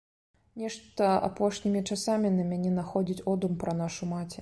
Нешта 0.61 1.09
апошнімі 1.27 1.85
часамі 1.91 2.35
на 2.41 2.49
мяне 2.55 2.75
находзіць 2.81 3.23
одум 3.35 3.53
пра 3.67 3.81
нашу 3.85 4.15
маці. 4.17 4.39